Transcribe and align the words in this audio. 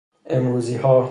امروزی 0.25 0.77
ها 0.77 0.99